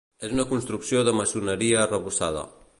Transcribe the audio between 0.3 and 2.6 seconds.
una construcció de maçoneria arrebossada.